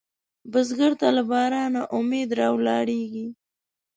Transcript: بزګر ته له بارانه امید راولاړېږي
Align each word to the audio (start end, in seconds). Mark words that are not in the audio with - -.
بزګر 0.51 0.91
ته 0.99 1.07
له 1.17 1.23
بارانه 1.29 1.81
امید 1.97 2.29
راولاړېږي 2.39 3.27